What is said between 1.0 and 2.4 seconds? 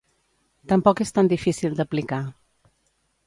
és tan difícil d'aplicar.